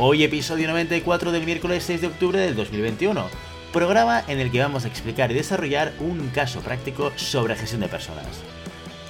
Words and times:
Hoy 0.00 0.22
episodio 0.22 0.68
94 0.68 1.32
del 1.32 1.44
miércoles 1.44 1.82
6 1.82 2.02
de 2.02 2.06
octubre 2.06 2.38
del 2.38 2.54
2021, 2.54 3.24
programa 3.72 4.22
en 4.28 4.38
el 4.38 4.52
que 4.52 4.60
vamos 4.60 4.84
a 4.84 4.88
explicar 4.88 5.32
y 5.32 5.34
desarrollar 5.34 5.92
un 5.98 6.28
caso 6.28 6.60
práctico 6.60 7.10
sobre 7.16 7.56
gestión 7.56 7.80
de 7.80 7.88
personas. 7.88 8.44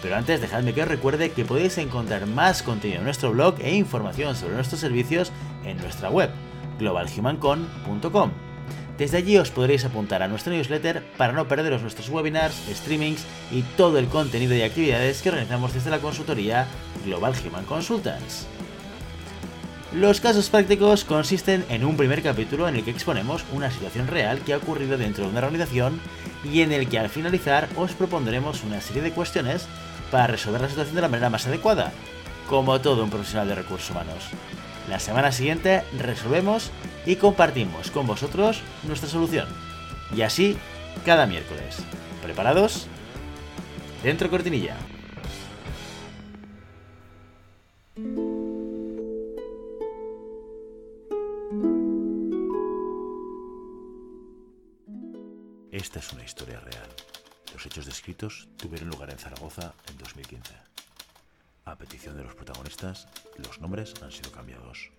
Pero 0.00 0.16
antes 0.16 0.40
dejadme 0.40 0.72
que 0.72 0.80
os 0.80 0.88
recuerde 0.88 1.30
que 1.32 1.44
podéis 1.44 1.76
encontrar 1.76 2.24
más 2.24 2.62
contenido 2.62 3.00
en 3.00 3.04
nuestro 3.04 3.32
blog 3.32 3.56
e 3.60 3.74
información 3.74 4.34
sobre 4.34 4.54
nuestros 4.54 4.80
servicios 4.80 5.30
en 5.66 5.76
nuestra 5.76 6.08
web 6.08 6.30
globalhumancon.com. 6.78 8.30
Desde 8.96 9.18
allí 9.18 9.36
os 9.36 9.50
podréis 9.50 9.84
apuntar 9.84 10.22
a 10.22 10.28
nuestro 10.28 10.54
newsletter 10.54 11.04
para 11.18 11.34
no 11.34 11.46
perderos 11.46 11.82
nuestros 11.82 12.08
webinars, 12.08 12.62
streamings 12.66 13.26
y 13.52 13.60
todo 13.76 13.98
el 13.98 14.06
contenido 14.06 14.54
y 14.54 14.62
actividades 14.62 15.20
que 15.20 15.28
organizamos 15.28 15.74
desde 15.74 15.90
la 15.90 15.98
consultoría 15.98 16.66
Global 17.04 17.34
Human 17.46 17.66
Consultants. 17.66 18.46
Los 19.92 20.20
casos 20.20 20.50
prácticos 20.50 21.04
consisten 21.04 21.64
en 21.70 21.82
un 21.82 21.96
primer 21.96 22.22
capítulo 22.22 22.68
en 22.68 22.76
el 22.76 22.84
que 22.84 22.90
exponemos 22.90 23.42
una 23.52 23.70
situación 23.70 24.06
real 24.06 24.40
que 24.40 24.52
ha 24.52 24.58
ocurrido 24.58 24.98
dentro 24.98 25.24
de 25.24 25.30
una 25.30 25.40
organización 25.40 25.98
y 26.44 26.60
en 26.60 26.72
el 26.72 26.90
que 26.90 26.98
al 26.98 27.08
finalizar 27.08 27.70
os 27.74 27.92
propondremos 27.92 28.64
una 28.64 28.82
serie 28.82 29.00
de 29.00 29.12
cuestiones 29.12 29.66
para 30.10 30.26
resolver 30.26 30.60
la 30.60 30.68
situación 30.68 30.94
de 30.94 31.00
la 31.00 31.08
manera 31.08 31.30
más 31.30 31.46
adecuada, 31.46 31.92
como 32.50 32.78
todo 32.82 33.02
un 33.02 33.08
profesional 33.08 33.48
de 33.48 33.54
recursos 33.54 33.90
humanos. 33.90 34.24
La 34.90 35.00
semana 35.00 35.32
siguiente 35.32 35.82
resolvemos 35.98 36.70
y 37.06 37.16
compartimos 37.16 37.90
con 37.90 38.06
vosotros 38.06 38.60
nuestra 38.86 39.08
solución. 39.08 39.48
Y 40.14 40.20
así 40.20 40.58
cada 41.06 41.26
miércoles. 41.26 41.78
¿Preparados? 42.22 42.88
Dentro 44.02 44.28
cortinilla. 44.28 44.76
Esta 55.88 56.00
es 56.00 56.12
una 56.12 56.22
historia 56.22 56.60
real. 56.60 56.86
Los 57.54 57.64
hechos 57.64 57.86
descritos 57.86 58.46
tuvieron 58.58 58.90
lugar 58.90 59.08
en 59.08 59.16
Zaragoza 59.16 59.72
en 59.88 59.96
2015. 59.96 60.52
A 61.64 61.76
petición 61.76 62.14
de 62.14 62.24
los 62.24 62.34
protagonistas, 62.34 63.08
los 63.38 63.58
nombres 63.58 63.94
han 64.02 64.12
sido 64.12 64.30
cambiados. 64.30 64.90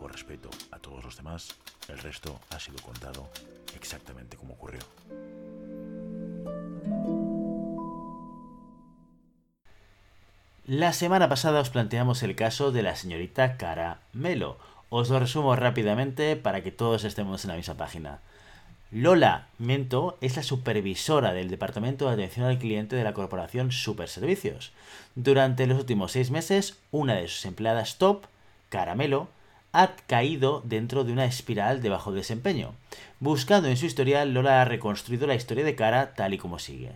Por 0.00 0.10
respeto 0.10 0.50
a 0.72 0.80
todos 0.80 1.04
los 1.04 1.16
demás, 1.16 1.54
el 1.86 1.98
resto 1.98 2.40
ha 2.50 2.58
sido 2.58 2.82
contado 2.82 3.30
exactamente 3.76 4.36
como 4.36 4.54
ocurrió. 4.54 4.80
La 10.66 10.92
semana 10.94 11.28
pasada 11.28 11.60
os 11.60 11.70
planteamos 11.70 12.24
el 12.24 12.34
caso 12.34 12.72
de 12.72 12.82
la 12.82 12.96
señorita 12.96 13.56
Cara 13.56 14.00
Melo. 14.12 14.58
Os 14.90 15.10
lo 15.10 15.20
resumo 15.20 15.54
rápidamente 15.54 16.34
para 16.34 16.64
que 16.64 16.72
todos 16.72 17.04
estemos 17.04 17.44
en 17.44 17.50
la 17.50 17.56
misma 17.56 17.76
página. 17.76 18.20
Lola 18.96 19.48
Mento 19.58 20.18
es 20.20 20.36
la 20.36 20.44
supervisora 20.44 21.32
del 21.32 21.50
Departamento 21.50 22.06
de 22.06 22.12
Atención 22.12 22.46
al 22.46 22.60
Cliente 22.60 22.94
de 22.94 23.02
la 23.02 23.12
corporación 23.12 23.72
Superservicios. 23.72 24.70
Durante 25.16 25.66
los 25.66 25.80
últimos 25.80 26.12
seis 26.12 26.30
meses, 26.30 26.78
una 26.92 27.16
de 27.16 27.26
sus 27.26 27.44
empleadas 27.44 27.98
top, 27.98 28.26
Caramelo, 28.68 29.26
ha 29.72 29.96
caído 30.06 30.62
dentro 30.64 31.02
de 31.02 31.12
una 31.12 31.24
espiral 31.24 31.82
de 31.82 31.88
bajo 31.88 32.12
desempeño. 32.12 32.76
Buscando 33.18 33.66
en 33.66 33.76
su 33.76 33.86
historial, 33.86 34.32
Lola 34.32 34.62
ha 34.62 34.64
reconstruido 34.64 35.26
la 35.26 35.34
historia 35.34 35.64
de 35.64 35.74
Cara 35.74 36.14
tal 36.14 36.32
y 36.32 36.38
como 36.38 36.60
sigue. 36.60 36.92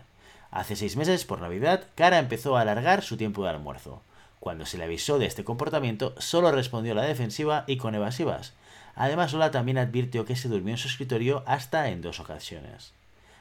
Hace 0.52 0.76
seis 0.76 0.94
meses, 0.94 1.24
por 1.24 1.40
Navidad, 1.40 1.82
Cara 1.96 2.20
empezó 2.20 2.56
a 2.56 2.60
alargar 2.60 3.02
su 3.02 3.16
tiempo 3.16 3.42
de 3.42 3.50
almuerzo. 3.50 4.02
Cuando 4.38 4.66
se 4.66 4.78
le 4.78 4.84
avisó 4.84 5.18
de 5.18 5.26
este 5.26 5.42
comportamiento, 5.42 6.14
solo 6.18 6.52
respondió 6.52 6.92
a 6.92 6.94
la 6.94 7.02
defensiva 7.02 7.64
y 7.66 7.76
con 7.76 7.96
evasivas. 7.96 8.52
Además, 9.00 9.32
Lola 9.32 9.52
también 9.52 9.78
advirtió 9.78 10.24
que 10.24 10.34
se 10.34 10.48
durmió 10.48 10.74
en 10.74 10.78
su 10.78 10.88
escritorio 10.88 11.44
hasta 11.46 11.88
en 11.88 12.02
dos 12.02 12.18
ocasiones. 12.18 12.92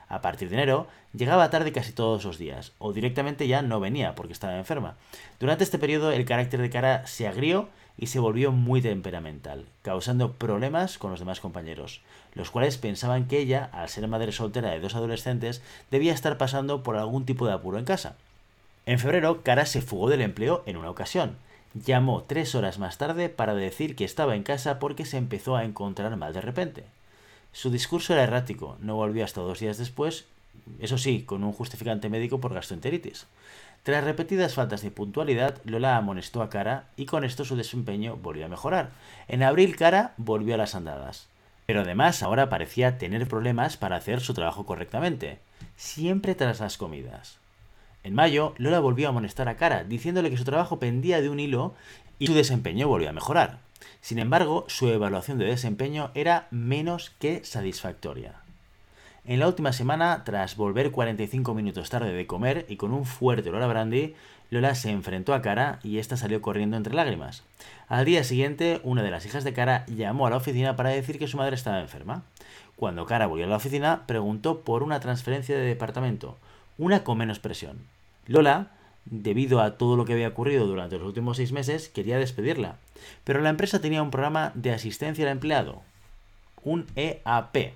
A 0.08 0.22
partir 0.22 0.50
de 0.50 0.56
enero, 0.56 0.88
llegaba 1.14 1.50
tarde 1.50 1.72
casi 1.72 1.94
todos 1.94 2.24
los 2.26 2.38
días, 2.38 2.74
o 2.78 2.94
directamente 2.94 3.48
ya 3.48 3.64
no 3.64 3.80
venía 3.80 4.14
porque 4.14 4.34
estaba 4.34 4.56
enferma. 4.56 4.98
Durante 5.40 5.64
este 5.64 5.80
periodo, 5.80 6.12
el 6.12 6.26
carácter 6.26 6.62
de 6.62 6.70
Cara 6.70 7.08
se 7.08 7.28
agrió 7.28 7.70
y 7.98 8.06
se 8.06 8.20
volvió 8.20 8.52
muy 8.52 8.84
temperamental, 8.84 9.66
causando 9.82 10.34
problemas 10.34 11.00
con 11.00 11.10
los 11.10 11.20
demás 11.20 11.40
compañeros, 11.40 12.02
los 12.36 12.52
cuales 12.52 12.78
pensaban 12.78 13.28
que 13.28 13.40
ella, 13.40 13.68
al 13.74 13.90
ser 13.90 14.08
madre 14.08 14.34
soltera 14.34 14.70
de 14.70 14.80
dos 14.80 14.94
adolescentes, 14.94 15.64
debía 15.90 16.14
estar 16.14 16.38
pasando 16.38 16.84
por 16.84 16.98
algún 16.98 17.26
tipo 17.26 17.48
de 17.48 17.54
apuro 17.54 17.80
en 17.80 17.86
casa. 17.86 18.16
En 18.86 19.00
febrero, 19.00 19.42
Cara 19.42 19.66
se 19.66 19.82
fugó 19.82 20.08
del 20.08 20.22
empleo 20.22 20.62
en 20.68 20.78
una 20.78 20.92
ocasión, 20.92 21.36
Llamó 21.74 22.24
tres 22.24 22.56
horas 22.56 22.80
más 22.80 22.98
tarde 22.98 23.30
para 23.30 23.54
decir 23.54 23.96
que 23.96 24.06
estaba 24.06 24.36
en 24.36 24.44
casa 24.44 24.80
porque 24.80 25.06
se 25.06 25.18
empezó 25.18 25.56
a 25.56 25.66
encontrar 25.66 26.16
mal 26.16 26.34
de 26.34 26.42
repente. 26.42 26.84
Su 27.52 27.70
discurso 27.70 28.14
era 28.14 28.24
errático, 28.24 28.78
no 28.80 28.96
volvió 28.96 29.24
hasta 29.24 29.42
dos 29.42 29.60
días 29.60 29.78
después, 29.78 30.26
eso 30.80 30.98
sí, 30.98 31.24
con 31.24 31.44
un 31.44 31.54
justificante 31.54 32.10
médico 32.10 32.40
por 32.40 32.54
gastroenteritis. 32.54 33.28
Tras 33.84 34.04
repetidas 34.04 34.54
faltas 34.54 34.82
de 34.82 34.92
puntualidad, 34.92 35.62
Lola 35.64 35.98
amonestó 35.98 36.42
a 36.42 36.50
Cara 36.50 36.90
y 36.98 37.06
con 37.06 37.24
esto 37.24 37.46
su 37.46 37.56
desempeño 37.56 38.18
volvió 38.18 38.46
a 38.46 38.50
mejorar. 38.50 38.92
En 39.28 39.44
abril, 39.44 39.76
Cara 39.76 40.14
volvió 40.18 40.56
a 40.56 40.58
las 40.58 40.76
andadas. 40.76 41.28
Pero 41.66 41.82
además 41.82 42.22
ahora 42.22 42.50
parecía 42.50 42.98
tener 42.98 43.28
problemas 43.28 43.78
para 43.78 43.96
hacer 43.96 44.22
su 44.22 44.34
trabajo 44.34 44.66
correctamente, 44.66 45.40
siempre 45.76 46.36
tras 46.36 46.60
las 46.60 46.78
comidas. 46.78 47.40
En 48.04 48.14
mayo, 48.14 48.54
Lola 48.58 48.80
volvió 48.80 49.08
a 49.08 49.10
amonestar 49.10 49.50
a 49.50 49.58
Cara, 49.58 49.84
diciéndole 49.84 50.30
que 50.30 50.38
su 50.38 50.46
trabajo 50.46 50.80
pendía 50.80 51.22
de 51.22 51.30
un 51.30 51.40
hilo 51.40 51.74
y 52.20 52.28
su 52.28 52.34
desempeño 52.34 52.88
volvió 52.88 53.10
a 53.10 53.14
mejorar. 53.14 53.60
Sin 54.02 54.20
embargo, 54.20 54.66
su 54.68 54.88
evaluación 54.88 55.38
de 55.38 55.46
desempeño 55.46 56.12
era 56.14 56.48
menos 56.52 57.12
que 57.20 57.44
satisfactoria. 57.44 58.36
En 59.26 59.40
la 59.40 59.48
última 59.48 59.74
semana, 59.74 60.24
tras 60.24 60.56
volver 60.56 60.92
45 60.92 61.54
minutos 61.54 61.90
tarde 61.90 62.14
de 62.14 62.28
comer 62.28 62.66
y 62.70 62.78
con 62.78 62.94
un 62.94 63.06
fuerte 63.06 63.50
olor 63.50 63.64
a 63.64 63.68
brandy, 63.68 64.16
Lola 64.50 64.74
se 64.74 64.90
enfrentó 64.90 65.34
a 65.34 65.42
Cara 65.42 65.80
y 65.84 65.98
ésta 65.98 66.16
salió 66.16 66.42
corriendo 66.42 66.78
entre 66.78 66.94
lágrimas. 66.94 67.44
Al 67.90 68.06
día 68.06 68.24
siguiente, 68.24 68.80
una 68.84 69.04
de 69.04 69.12
las 69.12 69.26
hijas 69.26 69.44
de 69.44 69.52
Cara 69.52 69.86
llamó 69.88 70.26
a 70.26 70.30
la 70.30 70.38
oficina 70.38 70.78
para 70.78 70.92
decir 70.92 71.20
que 71.20 71.28
su 71.28 71.36
madre 71.36 71.56
estaba 71.56 71.82
enferma. 71.82 72.24
Cuando 72.78 73.06
Cara 73.06 73.28
volvió 73.28 73.46
a 73.46 73.50
la 73.50 73.58
oficina, 73.58 74.04
preguntó 74.08 74.62
por 74.62 74.84
una 74.84 75.02
transferencia 75.02 75.58
de 75.58 75.66
departamento, 75.66 76.38
una 76.78 77.04
con 77.04 77.18
menos 77.18 77.40
presión. 77.40 77.88
Lola, 78.26 78.72
debido 79.06 79.62
a 79.62 79.78
todo 79.78 79.96
lo 79.96 80.06
que 80.06 80.14
había 80.14 80.28
ocurrido 80.28 80.68
durante 80.68 80.98
los 80.98 81.08
últimos 81.08 81.38
seis 81.38 81.52
meses, 81.52 81.90
quería 81.90 82.18
despedirla, 82.18 82.78
pero 83.24 83.42
la 83.42 83.50
empresa 83.50 83.82
tenía 83.82 84.04
un 84.04 84.12
programa 84.12 84.52
de 84.56 84.72
asistencia 84.72 85.26
al 85.26 85.32
empleado, 85.32 85.82
un 86.64 86.86
EAP. 86.96 87.74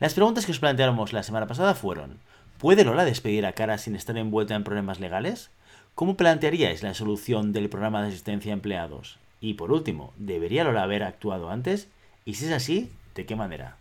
Las 0.00 0.14
preguntas 0.14 0.46
que 0.46 0.52
os 0.52 0.58
planteamos 0.58 1.12
la 1.12 1.22
semana 1.22 1.46
pasada 1.46 1.74
fueron, 1.74 2.18
¿puede 2.58 2.84
Lola 2.84 3.04
despedir 3.04 3.46
a 3.46 3.52
Cara 3.52 3.78
sin 3.78 3.96
estar 3.96 4.16
envuelta 4.16 4.54
en 4.54 4.64
problemas 4.64 5.00
legales? 5.00 5.50
¿Cómo 5.94 6.16
plantearíais 6.16 6.82
la 6.82 6.94
solución 6.94 7.52
del 7.52 7.68
programa 7.68 8.02
de 8.02 8.08
asistencia 8.08 8.52
a 8.52 8.54
empleados? 8.54 9.18
Y 9.40 9.54
por 9.54 9.72
último, 9.72 10.12
¿debería 10.16 10.64
Lola 10.64 10.82
haber 10.82 11.02
actuado 11.02 11.50
antes? 11.50 11.88
Y 12.24 12.34
si 12.34 12.46
es 12.46 12.52
así, 12.52 12.90
¿de 13.14 13.26
qué 13.26 13.36
manera? 13.36 13.76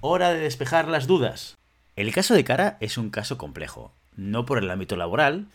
Hora 0.00 0.32
de 0.32 0.40
despejar 0.40 0.88
las 0.88 1.06
dudas. 1.06 1.56
El 1.96 2.12
caso 2.12 2.34
de 2.34 2.44
Cara 2.44 2.76
es 2.80 2.98
un 2.98 3.08
caso 3.08 3.38
complejo, 3.38 3.90
no 4.16 4.44
por 4.44 4.58
el 4.58 4.70
ámbito 4.70 4.96
laboral, 4.96 5.46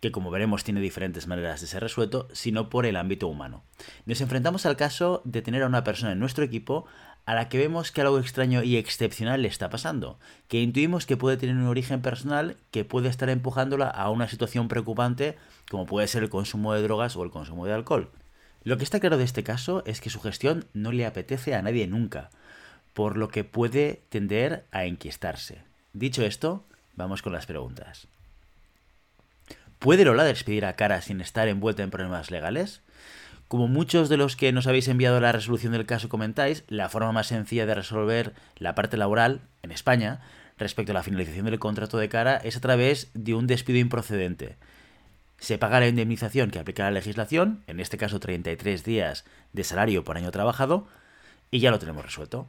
que 0.00 0.10
como 0.10 0.30
veremos 0.30 0.64
tiene 0.64 0.80
diferentes 0.80 1.26
maneras 1.26 1.60
de 1.60 1.66
ser 1.66 1.82
resuelto, 1.82 2.26
sino 2.32 2.70
por 2.70 2.86
el 2.86 2.96
ámbito 2.96 3.28
humano. 3.28 3.64
Nos 4.06 4.22
enfrentamos 4.22 4.64
al 4.64 4.78
caso 4.78 5.20
de 5.26 5.42
tener 5.42 5.62
a 5.62 5.66
una 5.66 5.84
persona 5.84 6.12
en 6.12 6.18
nuestro 6.18 6.42
equipo 6.42 6.86
a 7.26 7.34
la 7.34 7.50
que 7.50 7.58
vemos 7.58 7.92
que 7.92 8.00
algo 8.00 8.18
extraño 8.18 8.62
y 8.62 8.78
excepcional 8.78 9.42
le 9.42 9.48
está 9.48 9.68
pasando, 9.68 10.18
que 10.48 10.62
intuimos 10.62 11.04
que 11.04 11.18
puede 11.18 11.36
tener 11.36 11.54
un 11.54 11.66
origen 11.66 12.00
personal 12.00 12.56
que 12.70 12.86
puede 12.86 13.10
estar 13.10 13.28
empujándola 13.28 13.86
a 13.86 14.08
una 14.08 14.26
situación 14.26 14.68
preocupante 14.68 15.36
como 15.68 15.84
puede 15.84 16.08
ser 16.08 16.22
el 16.22 16.30
consumo 16.30 16.72
de 16.72 16.80
drogas 16.80 17.14
o 17.14 17.24
el 17.24 17.30
consumo 17.30 17.66
de 17.66 17.74
alcohol. 17.74 18.10
Lo 18.64 18.78
que 18.78 18.84
está 18.84 19.00
claro 19.00 19.18
de 19.18 19.24
este 19.24 19.44
caso 19.44 19.82
es 19.84 20.00
que 20.00 20.08
su 20.08 20.18
gestión 20.18 20.64
no 20.72 20.92
le 20.92 21.04
apetece 21.04 21.54
a 21.54 21.60
nadie 21.60 21.86
nunca, 21.86 22.30
por 22.94 23.18
lo 23.18 23.28
que 23.28 23.44
puede 23.44 24.00
tender 24.08 24.64
a 24.70 24.86
enquistarse. 24.86 25.68
Dicho 25.92 26.24
esto, 26.24 26.64
Vamos 27.00 27.22
con 27.22 27.32
las 27.32 27.46
preguntas. 27.46 28.08
¿Puede 29.78 30.04
Lola 30.04 30.24
despedir 30.24 30.66
a 30.66 30.74
Cara 30.74 31.00
sin 31.00 31.22
estar 31.22 31.48
envuelta 31.48 31.82
en 31.82 31.90
problemas 31.90 32.30
legales? 32.30 32.82
Como 33.48 33.68
muchos 33.68 34.10
de 34.10 34.18
los 34.18 34.36
que 34.36 34.52
nos 34.52 34.66
habéis 34.66 34.86
enviado 34.86 35.18
la 35.18 35.32
resolución 35.32 35.72
del 35.72 35.86
caso 35.86 36.10
comentáis, 36.10 36.62
la 36.68 36.90
forma 36.90 37.12
más 37.12 37.28
sencilla 37.28 37.64
de 37.64 37.74
resolver 37.74 38.34
la 38.58 38.74
parte 38.74 38.98
laboral 38.98 39.40
en 39.62 39.72
España 39.72 40.20
respecto 40.58 40.92
a 40.92 40.94
la 40.94 41.02
finalización 41.02 41.46
del 41.46 41.58
contrato 41.58 41.96
de 41.96 42.10
cara 42.10 42.36
es 42.36 42.58
a 42.58 42.60
través 42.60 43.10
de 43.14 43.32
un 43.32 43.46
despido 43.46 43.78
improcedente. 43.78 44.56
Se 45.38 45.56
paga 45.56 45.80
la 45.80 45.88
indemnización 45.88 46.50
que 46.50 46.58
aplica 46.58 46.82
la 46.82 46.90
legislación, 46.90 47.64
en 47.66 47.80
este 47.80 47.96
caso 47.96 48.20
33 48.20 48.84
días 48.84 49.24
de 49.54 49.64
salario 49.64 50.04
por 50.04 50.18
año 50.18 50.30
trabajado, 50.30 50.86
y 51.50 51.60
ya 51.60 51.70
lo 51.70 51.78
tenemos 51.78 52.04
resuelto. 52.04 52.46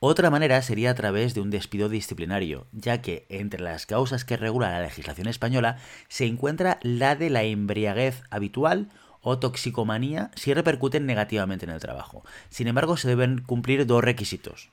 Otra 0.00 0.28
manera 0.28 0.60
sería 0.60 0.90
a 0.90 0.94
través 0.94 1.34
de 1.34 1.40
un 1.40 1.50
despido 1.50 1.88
disciplinario, 1.88 2.66
ya 2.72 3.00
que 3.00 3.26
entre 3.28 3.60
las 3.60 3.86
causas 3.86 4.24
que 4.24 4.36
regula 4.36 4.70
la 4.70 4.82
legislación 4.82 5.28
española 5.28 5.78
se 6.08 6.26
encuentra 6.26 6.78
la 6.82 7.16
de 7.16 7.30
la 7.30 7.42
embriaguez 7.42 8.22
habitual 8.30 8.90
o 9.22 9.38
toxicomanía 9.38 10.30
si 10.34 10.52
repercuten 10.52 11.06
negativamente 11.06 11.64
en 11.64 11.72
el 11.72 11.80
trabajo. 11.80 12.22
Sin 12.50 12.68
embargo, 12.68 12.96
se 12.96 13.08
deben 13.08 13.40
cumplir 13.40 13.86
dos 13.86 14.04
requisitos. 14.04 14.70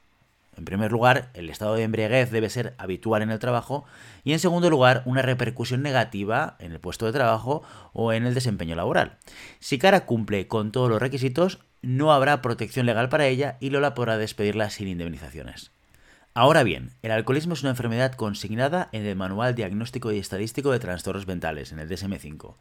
En 0.58 0.66
primer 0.66 0.92
lugar, 0.92 1.30
el 1.34 1.50
estado 1.50 1.76
de 1.76 1.84
embriaguez 1.84 2.30
debe 2.30 2.50
ser 2.50 2.76
habitual 2.78 3.22
en 3.22 3.32
el 3.32 3.40
trabajo 3.40 3.86
y 4.26 4.34
en 4.34 4.40
segundo 4.40 4.70
lugar, 4.70 5.02
una 5.06 5.22
repercusión 5.22 5.82
negativa 5.82 6.58
en 6.60 6.74
el 6.74 6.80
puesto 6.80 7.06
de 7.06 7.14
trabajo 7.14 7.64
o 7.94 8.12
en 8.12 8.26
el 8.26 8.34
desempeño 8.34 8.76
laboral. 8.76 9.18
Si 9.60 9.78
Cara 9.78 10.06
cumple 10.06 10.48
con 10.48 10.74
todos 10.74 10.90
los 10.90 11.02
requisitos, 11.02 11.60
no 11.82 12.14
habrá 12.14 12.42
protección 12.42 12.86
legal 12.86 13.10
para 13.10 13.28
ella 13.28 13.58
y 13.60 13.70
Lola 13.70 13.94
podrá 13.94 14.18
despedirla 14.18 14.70
sin 14.70 14.88
indemnizaciones. 14.88 15.72
Ahora 16.34 16.64
bien, 16.64 16.92
el 17.02 17.12
alcoholismo 17.12 17.54
es 17.54 17.62
una 17.62 17.72
enfermedad 17.72 18.14
consignada 18.14 18.88
en 18.94 19.06
el 19.06 19.18
Manual 19.18 19.54
Diagnóstico 19.54 20.12
y 20.12 20.20
Estadístico 20.20 20.72
de 20.72 20.80
Trastornos 20.80 21.28
Mentales, 21.28 21.72
en 21.74 21.80
el 21.80 21.90
DSM-5. 21.90 22.56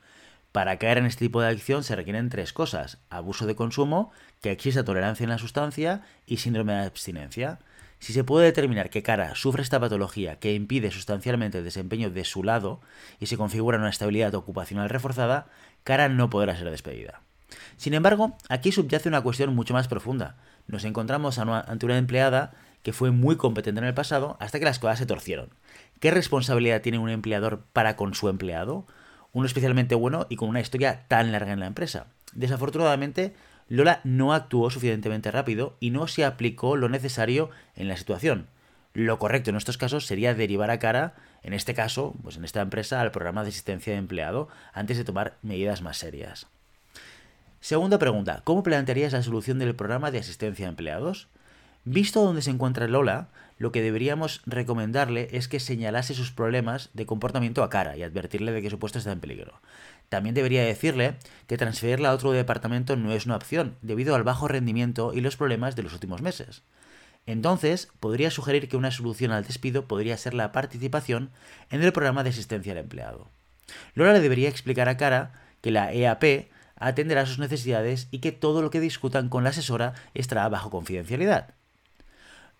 Para 0.50 0.76
caer 0.78 0.98
en 0.98 1.06
este 1.06 1.26
tipo 1.26 1.40
de 1.40 1.46
adicción 1.46 1.84
se 1.84 1.94
requieren 1.94 2.28
tres 2.28 2.52
cosas, 2.52 2.98
abuso 3.10 3.46
de 3.46 3.54
consumo, 3.54 4.10
que 4.40 4.50
exista 4.50 4.84
tolerancia 4.84 5.22
en 5.22 5.30
la 5.30 5.38
sustancia 5.38 6.02
y 6.26 6.38
síndrome 6.38 6.72
de 6.72 6.86
abstinencia. 6.86 7.60
Si 8.00 8.12
se 8.12 8.24
puede 8.24 8.46
determinar 8.46 8.90
que 8.90 9.04
Cara 9.04 9.36
sufre 9.36 9.62
esta 9.62 9.78
patología 9.78 10.40
que 10.40 10.54
impide 10.54 10.90
sustancialmente 10.90 11.58
el 11.58 11.64
desempeño 11.64 12.10
de 12.10 12.24
su 12.24 12.42
lado 12.42 12.80
y 13.20 13.26
se 13.26 13.36
configura 13.36 13.78
una 13.78 13.90
estabilidad 13.90 14.34
ocupacional 14.34 14.88
reforzada, 14.88 15.46
Cara 15.84 16.08
no 16.08 16.30
podrá 16.30 16.56
ser 16.56 16.68
despedida. 16.70 17.22
Sin 17.76 17.94
embargo, 17.94 18.36
aquí 18.48 18.72
subyace 18.72 19.08
una 19.08 19.22
cuestión 19.22 19.54
mucho 19.54 19.74
más 19.74 19.88
profunda. 19.88 20.36
Nos 20.66 20.84
encontramos 20.84 21.38
ante 21.38 21.86
una 21.86 21.98
empleada 21.98 22.52
que 22.82 22.92
fue 22.92 23.10
muy 23.10 23.36
competente 23.36 23.80
en 23.80 23.86
el 23.86 23.94
pasado 23.94 24.36
hasta 24.40 24.58
que 24.58 24.64
las 24.64 24.78
cosas 24.78 24.98
se 24.98 25.06
torcieron. 25.06 25.50
¿Qué 25.98 26.10
responsabilidad 26.10 26.80
tiene 26.80 26.98
un 26.98 27.10
empleador 27.10 27.64
para 27.72 27.96
con 27.96 28.14
su 28.14 28.28
empleado? 28.28 28.86
Uno 29.32 29.46
especialmente 29.46 29.94
bueno 29.94 30.26
y 30.30 30.36
con 30.36 30.48
una 30.48 30.60
historia 30.60 31.04
tan 31.08 31.32
larga 31.32 31.52
en 31.52 31.60
la 31.60 31.66
empresa. 31.66 32.06
Desafortunadamente, 32.32 33.34
Lola 33.68 34.00
no 34.02 34.32
actuó 34.32 34.70
suficientemente 34.70 35.30
rápido 35.30 35.76
y 35.78 35.90
no 35.90 36.08
se 36.08 36.24
aplicó 36.24 36.76
lo 36.76 36.88
necesario 36.88 37.50
en 37.76 37.88
la 37.88 37.96
situación. 37.96 38.48
Lo 38.92 39.18
correcto 39.20 39.50
en 39.50 39.56
estos 39.56 39.78
casos 39.78 40.06
sería 40.06 40.34
derivar 40.34 40.70
a 40.70 40.80
cara, 40.80 41.14
en 41.42 41.52
este 41.52 41.74
caso, 41.74 42.14
pues 42.22 42.36
en 42.36 42.44
esta 42.44 42.60
empresa, 42.60 43.00
al 43.00 43.12
programa 43.12 43.44
de 43.44 43.50
asistencia 43.50 43.92
de 43.92 43.98
empleado 44.00 44.48
antes 44.72 44.96
de 44.96 45.04
tomar 45.04 45.36
medidas 45.42 45.82
más 45.82 45.98
serias. 45.98 46.48
Segunda 47.60 47.98
pregunta, 47.98 48.40
¿cómo 48.44 48.62
plantearías 48.62 49.12
la 49.12 49.22
solución 49.22 49.58
del 49.58 49.76
programa 49.76 50.10
de 50.10 50.18
asistencia 50.18 50.64
a 50.64 50.70
empleados? 50.70 51.28
Visto 51.84 52.24
dónde 52.24 52.40
se 52.40 52.50
encuentra 52.50 52.88
Lola, 52.88 53.28
lo 53.58 53.70
que 53.70 53.82
deberíamos 53.82 54.40
recomendarle 54.46 55.28
es 55.32 55.46
que 55.46 55.60
señalase 55.60 56.14
sus 56.14 56.32
problemas 56.32 56.88
de 56.94 57.04
comportamiento 57.04 57.62
a 57.62 57.68
cara 57.68 57.98
y 57.98 58.02
advertirle 58.02 58.52
de 58.52 58.62
que 58.62 58.70
su 58.70 58.78
puesto 58.78 58.98
está 58.98 59.12
en 59.12 59.20
peligro. 59.20 59.60
También 60.08 60.34
debería 60.34 60.64
decirle 60.64 61.16
que 61.46 61.58
transferirla 61.58 62.08
a 62.08 62.14
otro 62.14 62.32
departamento 62.32 62.96
no 62.96 63.12
es 63.12 63.26
una 63.26 63.36
opción, 63.36 63.76
debido 63.82 64.14
al 64.14 64.24
bajo 64.24 64.48
rendimiento 64.48 65.12
y 65.12 65.20
los 65.20 65.36
problemas 65.36 65.76
de 65.76 65.82
los 65.82 65.92
últimos 65.92 66.22
meses. 66.22 66.62
Entonces, 67.26 67.90
podría 68.00 68.30
sugerir 68.30 68.70
que 68.70 68.78
una 68.78 68.90
solución 68.90 69.32
al 69.32 69.44
despido 69.44 69.84
podría 69.84 70.16
ser 70.16 70.32
la 70.32 70.50
participación 70.50 71.30
en 71.68 71.82
el 71.82 71.92
programa 71.92 72.24
de 72.24 72.30
asistencia 72.30 72.72
al 72.72 72.78
empleado. 72.78 73.28
Lola 73.94 74.14
le 74.14 74.20
debería 74.20 74.48
explicar 74.48 74.88
a 74.88 74.96
Cara 74.96 75.32
que 75.60 75.70
la 75.70 75.92
EAP 75.92 76.48
atenderá 76.80 77.26
sus 77.26 77.38
necesidades 77.38 78.08
y 78.10 78.18
que 78.18 78.32
todo 78.32 78.62
lo 78.62 78.70
que 78.70 78.80
discutan 78.80 79.28
con 79.28 79.44
la 79.44 79.50
asesora 79.50 79.94
estará 80.14 80.48
bajo 80.48 80.70
confidencialidad. 80.70 81.54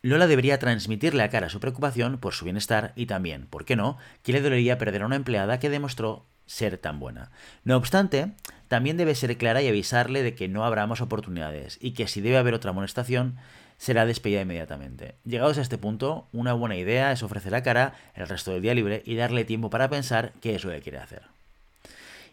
Lola 0.03 0.27
debería 0.27 0.59
transmitirle 0.59 1.23
a 1.23 1.29
Cara 1.29 1.49
su 1.49 1.61
preocupación 1.61 2.19
por 2.19 2.33
su 2.33 2.45
bienestar 2.45 2.93
y 2.97 3.07
también, 3.07 3.47
¿por 3.47 3.65
qué 3.65 3.77
no?, 3.77 3.99
que 4.23 4.33
le 4.33 4.41
dolería 4.41 4.79
perder 4.79 5.03
a 5.03 5.07
una 5.07 5.17
empleada 5.17 5.59
que 5.59 5.69
demostró 5.69 6.25
ser 6.47 6.79
tan 6.79 6.99
buena. 6.99 7.31
No 7.65 7.77
obstante, 7.77 8.33
también 8.69 8.97
debe 8.97 9.15
ser 9.15 9.37
clara 9.37 9.63
y 9.63 9.69
avisarle 9.69 10.23
de 10.23 10.35
que 10.35 10.49
no 10.49 10.65
habrá 10.65 10.87
más 10.87 11.01
oportunidades 11.01 11.79
y 11.81 11.93
que 11.93 12.09
si 12.09 12.21
debe 12.21 12.39
haber 12.39 12.55
otra 12.55 12.71
amonestación, 12.71 13.37
será 13.77 14.05
despedida 14.07 14.43
inmediatamente. 14.43 15.17
Llegados 15.25 15.59
a 15.59 15.63
este 15.63 15.79
punto, 15.79 16.29
una 16.33 16.53
buena 16.55 16.77
idea 16.77 17.13
es 17.13 17.23
ofrecer 17.23 17.55
a 17.55 17.63
Cara 17.63 17.95
el 18.15 18.27
resto 18.27 18.53
del 18.53 18.63
día 18.63 18.75
libre 18.75 19.03
y 19.07 19.15
darle 19.15 19.45
tiempo 19.45 19.71
para 19.71 19.89
pensar 19.89 20.33
qué 20.41 20.55
es 20.55 20.65
lo 20.65 20.71
que 20.71 20.81
quiere 20.81 20.99
hacer. 20.99 21.23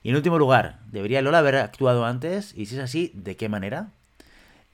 Y 0.03 0.09
en 0.09 0.15
último 0.15 0.39
lugar, 0.39 0.79
¿debería 0.91 1.21
Lola 1.21 1.39
haber 1.39 1.55
actuado 1.55 2.05
antes? 2.05 2.53
Y 2.55 2.67
si 2.67 2.75
es 2.75 2.81
así, 2.81 3.11
¿de 3.13 3.35
qué 3.35 3.49
manera? 3.49 3.89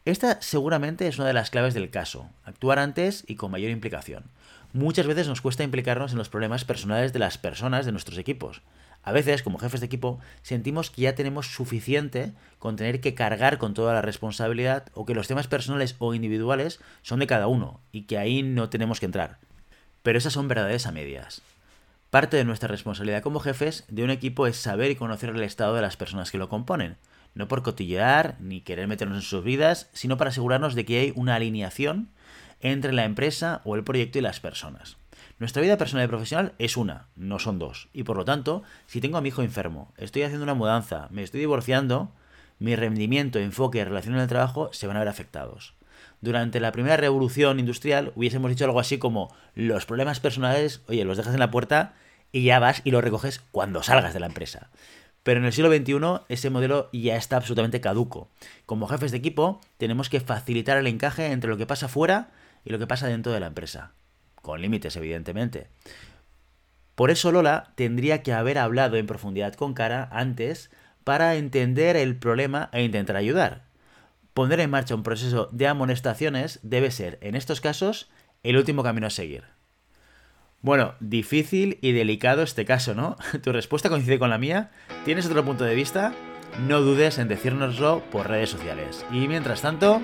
Esta 0.06 0.42
seguramente 0.42 1.08
es 1.08 1.18
una 1.18 1.28
de 1.28 1.34
las 1.34 1.50
claves 1.50 1.74
del 1.74 1.90
caso, 1.90 2.30
actuar 2.44 2.78
antes 2.78 3.24
y 3.25 3.36
con 3.36 3.52
mayor 3.52 3.72
implicación. 3.72 4.25
Muchas 4.74 5.08
veces 5.08 5.28
nos 5.28 5.40
cuesta 5.40 5.64
implicarnos 5.64 6.12
en 6.12 6.18
los 6.18 6.30
problemas 6.30 6.66
personales 6.66 7.14
de 7.14 7.20
las 7.20 7.38
personas 7.38 7.86
de 7.86 7.94
nuestros 7.94 8.18
equipos. 8.18 8.64
A 9.04 9.12
veces, 9.12 9.44
como 9.44 9.60
jefes 9.60 9.81
de 9.81 9.86
equipo, 9.86 10.20
sentimos 10.42 10.90
que 10.90 11.04
ya 11.04 11.16
tenemos 11.16 11.48
suficiente 11.54 12.34
con 12.58 12.75
tener 12.75 13.00
que 13.00 13.14
cargar 13.14 13.58
con 13.58 13.74
toda 13.74 13.94
la 13.94 14.02
responsabilidad 14.02 14.86
o 14.94 15.06
que 15.06 15.14
los 15.14 15.28
temas 15.28 15.48
personales 15.48 15.96
o 16.00 16.14
individuales 16.14 16.80
son 17.02 17.20
de 17.20 17.28
cada 17.28 17.48
uno 17.48 17.80
y 17.92 18.04
que 18.04 18.18
ahí 18.18 18.44
no 18.44 18.70
tenemos 18.70 19.00
que 19.00 19.06
entrar. 19.06 19.40
Pero 20.02 20.18
esas 20.18 20.34
son 20.34 20.48
verdades 20.48 20.86
a 20.86 20.92
medias. 20.92 21.42
Parte 22.13 22.38
de 22.38 22.45
nuestra 22.45 22.68
responsabilidad 22.68 23.24
como 23.24 23.39
jefes 23.39 23.86
de 23.88 24.04
un 24.04 24.12
equipo 24.12 24.45
es 24.45 24.57
saber 24.57 24.92
y 24.92 24.95
conocer 24.95 25.31
el 25.31 25.42
estado 25.42 25.74
de 25.74 25.81
las 25.81 25.98
personas 25.98 26.30
que 26.30 26.38
lo 26.38 26.48
componen 26.48 26.98
no 27.33 27.48
por 27.48 27.63
cotillear 27.63 28.38
ni 28.39 28.62
querer 28.62 28.88
meternos 28.88 29.18
en 29.18 29.24
sus 29.24 29.44
vidas, 29.44 29.89
sino 29.94 30.15
para 30.15 30.30
asegurarnos 30.30 30.75
de 30.75 30.86
que 30.86 31.00
hay 31.00 31.13
una 31.15 31.33
alineación 31.33 32.10
entre 32.62 32.94
la 32.94 33.06
empresa 33.06 33.62
o 33.63 33.75
el 33.75 33.83
proyecto 33.83 34.19
y 34.19 34.21
las 34.21 34.39
personas. 34.39 34.98
Nuestra 35.39 35.63
vida 35.63 35.80
personal 35.80 36.06
y 36.06 36.07
profesional 36.07 36.54
es 36.60 36.77
una, 36.77 37.07
no 37.15 37.39
son 37.39 37.57
dos. 37.57 37.89
Y 37.94 38.04
por 38.04 38.15
lo 38.15 38.25
tanto, 38.25 38.62
si 38.86 39.01
tengo 39.01 39.18
a 39.18 39.21
mi 39.21 39.30
hijo 39.30 39.42
enfermo, 39.42 39.92
estoy 39.98 40.21
haciendo 40.21 40.44
una 40.44 40.54
mudanza, 40.54 41.07
me 41.10 41.24
estoy 41.24 41.39
divorciando, 41.39 42.12
mi 42.60 42.75
rendimiento, 42.75 43.39
enfoque 43.39 43.80
y 43.80 43.83
relación 43.86 44.13
en 44.13 44.21
el 44.21 44.27
trabajo 44.27 44.69
se 44.71 44.86
van 44.86 44.98
a 44.98 45.00
ver 45.00 45.10
afectados. 45.10 45.74
Durante 46.21 46.60
la 46.60 46.71
primera 46.71 46.96
revolución 46.96 47.60
industrial 47.60 48.13
hubiésemos 48.15 48.51
dicho 48.51 48.65
algo 48.65 48.79
así 48.79 49.00
como 49.00 49.36
los 49.55 49.88
problemas 49.88 50.20
personales, 50.20 50.84
oye, 50.88 51.05
los 51.05 51.17
dejas 51.17 51.34
en 51.34 51.39
la 51.39 51.50
puerta 51.50 51.96
y 52.34 52.44
ya 52.44 52.60
vas 52.60 52.82
y 52.84 52.92
los 52.92 53.04
recoges 53.04 53.40
cuando 53.52 53.84
salgas 53.84 54.13
de 54.13 54.20
la 54.20 54.25
empresa. 54.25 54.70
Pero 55.24 55.40
en 55.40 55.46
el 55.46 55.54
siglo 55.54 55.74
XXI 55.74 56.25
ese 56.28 56.50
modelo 56.50 56.90
ya 56.92 57.16
está 57.16 57.38
absolutamente 57.38 57.80
caduco. 57.80 58.30
Como 58.66 58.88
jefes 58.88 59.12
de 59.12 59.18
equipo 59.20 59.62
tenemos 59.78 60.10
que 60.10 60.20
facilitar 60.20 60.78
el 60.78 60.88
encaje 60.88 61.28
entre 61.28 61.50
lo 61.50 61.58
que 61.58 61.66
pasa 61.66 61.88
fuera 61.88 62.32
y 62.66 62.72
lo 62.72 62.80
que 62.80 62.88
pasa 62.88 63.08
dentro 63.08 63.32
de 63.32 63.40
la 63.40 63.48
empresa. 63.48 63.94
Con 64.42 64.62
límites, 64.62 64.98
evidentemente. 64.98 65.68
Por 66.96 67.10
eso 67.10 67.32
Lola 67.32 67.72
tendría 67.75 68.22
que 68.22 68.34
haber 68.34 68.58
hablado 68.58 68.98
en 68.98 69.08
profundidad 69.08 69.54
con 69.54 69.74
Cara 69.74 70.10
antes 70.12 70.70
para 71.04 71.36
entender 71.36 71.96
el 71.96 72.18
problema 72.18 72.70
e 72.74 72.84
intentar 72.84 73.16
ayudar. 73.16 73.63
Poner 74.34 74.60
en 74.60 74.70
marcha 74.70 74.96
un 74.96 75.04
proceso 75.04 75.48
de 75.52 75.68
amonestaciones 75.68 76.60
debe 76.63 76.92
ser, 76.92 77.20
en 77.22 77.36
estos 77.36 77.62
casos, 77.62 78.10
el 78.42 78.58
último 78.58 78.84
camino 78.84 79.08
a 79.08 79.12
seguir. 79.12 79.44
Bueno, 80.63 80.96
difícil 81.01 81.77
y 81.82 81.91
delicado 81.91 82.41
este 82.41 82.63
caso, 82.63 82.96
¿no? 82.96 83.17
¿Tu 83.43 83.51
respuesta 83.51 83.89
coincide 83.89 84.17
con 84.17 84.29
la 84.29 84.38
mía? 84.38 84.72
¿Tienes 85.03 85.25
otro 85.25 85.43
punto 85.43 85.65
de 85.65 85.75
vista? 85.75 86.13
No 86.70 86.79
dudes 86.79 87.17
en 87.17 87.27
decírnoslo 87.27 88.01
por 88.10 88.29
redes 88.29 88.51
sociales. 88.51 89.05
Y 89.12 89.27
mientras 89.27 89.62
tanto, 89.62 90.01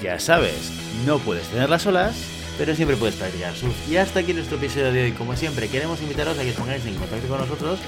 ya 0.00 0.20
sabes, 0.20 0.70
no 1.04 1.18
puedes 1.18 1.48
tenerlas 1.48 1.82
solas, 1.82 2.24
pero 2.58 2.76
siempre 2.76 2.96
puedes 2.96 3.16
practicar 3.16 3.52
surf. 3.56 3.74
Y 3.90 3.96
hasta 3.96 4.20
aquí 4.20 4.32
nuestro 4.34 4.56
episodio 4.56 4.92
de 4.92 5.02
hoy. 5.02 5.12
Como 5.12 5.34
siempre, 5.34 5.66
queremos 5.66 6.00
invitaros 6.00 6.38
a 6.38 6.42
que 6.42 6.50
os 6.50 6.56
pongáis 6.56 6.86
en 6.86 6.94
contacto 6.94 7.26
con 7.26 7.40
nosotros, 7.40 7.80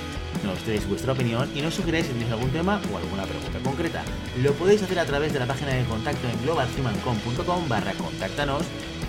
nos 0.42 0.66
deis 0.66 0.88
vuestra 0.88 1.12
opinión 1.12 1.48
y 1.54 1.60
nos 1.60 1.74
sugeráis 1.74 2.06
si 2.06 2.12
tenéis 2.12 2.32
algún 2.32 2.50
tema 2.50 2.80
o 2.92 2.98
alguna 2.98 3.22
pregunta 3.22 3.60
concreta. 3.62 4.02
Lo 4.42 4.52
podéis 4.54 4.82
hacer 4.82 4.98
a 4.98 5.04
través 5.04 5.32
de 5.32 5.38
la 5.38 5.46
página 5.46 5.74
de 5.74 5.84
contacto 5.84 6.28
en 6.28 6.42
globalhumancom.com 6.42 7.68
barra 7.68 7.92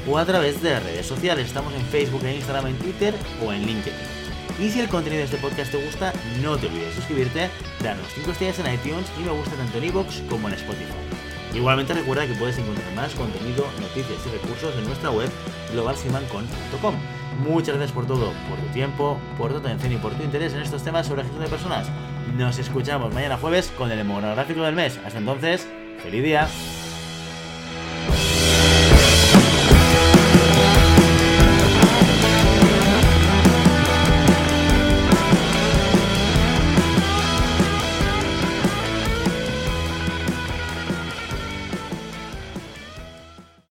o 0.07 0.17
a 0.17 0.25
través 0.25 0.61
de 0.61 0.71
las 0.71 0.83
redes 0.83 1.05
sociales. 1.05 1.47
Estamos 1.47 1.73
en 1.73 1.81
Facebook, 1.85 2.23
en 2.23 2.35
Instagram, 2.35 2.67
en 2.67 2.77
Twitter 2.77 3.13
o 3.45 3.51
en 3.51 3.65
LinkedIn. 3.65 3.93
Y 4.59 4.69
si 4.69 4.79
el 4.79 4.87
contenido 4.87 5.19
de 5.19 5.25
este 5.25 5.37
podcast 5.37 5.71
te 5.71 5.83
gusta, 5.83 6.13
no 6.41 6.57
te 6.57 6.67
olvides 6.67 6.87
de 6.87 6.95
suscribirte, 6.95 7.49
darnos 7.81 8.05
5 8.13 8.31
estrellas 8.31 8.59
en 8.59 8.73
iTunes 8.73 9.11
y 9.19 9.23
me 9.23 9.31
gusta 9.31 9.55
tanto 9.55 9.77
en 9.77 9.85
iVoox 9.85 10.21
como 10.29 10.47
en 10.47 10.53
Spotify. 10.53 10.93
Igualmente 11.53 11.93
recuerda 11.93 12.27
que 12.27 12.33
puedes 12.33 12.57
encontrar 12.57 12.91
más 12.93 13.13
contenido, 13.13 13.65
noticias 13.79 14.19
y 14.25 14.29
recursos 14.29 14.75
en 14.75 14.85
nuestra 14.85 15.11
web 15.11 15.29
globalsimancon.com. 15.71 16.95
Muchas 17.39 17.75
gracias 17.75 17.91
por 17.91 18.05
todo, 18.05 18.31
por 18.49 18.59
tu 18.59 18.73
tiempo, 18.73 19.19
por 19.37 19.51
tu 19.51 19.57
atención 19.57 19.93
y 19.93 19.97
por 19.97 20.13
tu 20.13 20.23
interés 20.23 20.53
en 20.53 20.61
estos 20.61 20.83
temas 20.83 21.07
sobre 21.07 21.23
gestión 21.23 21.43
de 21.43 21.49
personas. 21.49 21.87
Nos 22.37 22.57
escuchamos 22.57 23.13
mañana 23.13 23.37
jueves 23.37 23.71
con 23.77 23.91
el 23.91 24.03
monográfico 24.05 24.61
del 24.61 24.75
mes. 24.75 24.99
Hasta 25.05 25.19
entonces, 25.19 25.67
feliz 26.01 26.23
día. 26.23 26.47